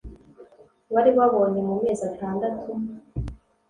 [0.93, 2.69] wari wabonye mu mezi atandatu